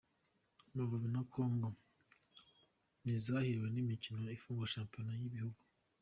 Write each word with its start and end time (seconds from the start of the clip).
Amavubi 0.69 1.07
na 1.13 1.21
Kongo 1.33 1.67
ntizahiriwe 3.03 3.67
n’imikino 3.71 4.19
ifungura 4.37 4.73
Shampiyona 4.73 5.11
Yibihugu 5.19 5.59